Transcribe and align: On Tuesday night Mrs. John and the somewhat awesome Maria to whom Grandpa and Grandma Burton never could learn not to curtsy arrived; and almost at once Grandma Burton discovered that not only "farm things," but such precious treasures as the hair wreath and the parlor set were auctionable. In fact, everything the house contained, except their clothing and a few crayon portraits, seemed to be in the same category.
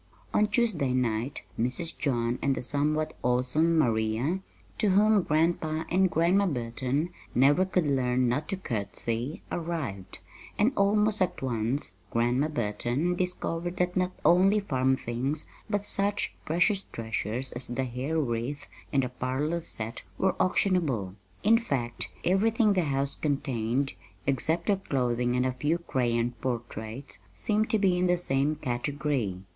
On 0.33 0.47
Tuesday 0.47 0.93
night 0.93 1.43
Mrs. 1.59 1.95
John 1.95 2.39
and 2.41 2.55
the 2.55 2.63
somewhat 2.63 3.15
awesome 3.21 3.77
Maria 3.77 4.39
to 4.79 4.89
whom 4.89 5.21
Grandpa 5.21 5.83
and 5.91 6.09
Grandma 6.09 6.47
Burton 6.47 7.11
never 7.35 7.65
could 7.65 7.85
learn 7.85 8.27
not 8.27 8.47
to 8.49 8.57
curtsy 8.57 9.43
arrived; 9.51 10.17
and 10.57 10.73
almost 10.75 11.21
at 11.21 11.43
once 11.43 11.97
Grandma 12.09 12.47
Burton 12.47 13.15
discovered 13.15 13.77
that 13.77 13.95
not 13.95 14.11
only 14.25 14.59
"farm 14.59 14.95
things," 14.97 15.45
but 15.69 15.85
such 15.85 16.33
precious 16.45 16.81
treasures 16.91 17.51
as 17.51 17.67
the 17.67 17.85
hair 17.85 18.19
wreath 18.19 18.65
and 18.91 19.03
the 19.03 19.09
parlor 19.09 19.61
set 19.61 20.01
were 20.17 20.33
auctionable. 20.39 21.13
In 21.43 21.59
fact, 21.59 22.07
everything 22.23 22.73
the 22.73 22.85
house 22.85 23.15
contained, 23.15 23.93
except 24.25 24.65
their 24.65 24.77
clothing 24.77 25.35
and 25.35 25.45
a 25.45 25.53
few 25.53 25.77
crayon 25.77 26.31
portraits, 26.41 27.19
seemed 27.35 27.69
to 27.69 27.77
be 27.77 27.99
in 27.99 28.07
the 28.07 28.17
same 28.17 28.55
category. 28.55 29.37